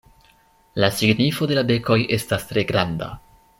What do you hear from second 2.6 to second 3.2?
granda.